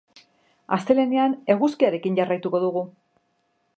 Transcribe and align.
Astelehenean 0.77 1.35
eguzkiarekin 1.55 2.19
jarraituko 2.21 2.63
dugu. 2.65 2.87